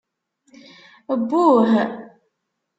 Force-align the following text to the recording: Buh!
Buh! 1.29 1.71